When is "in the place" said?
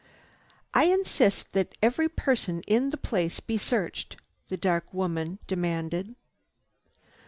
2.65-3.39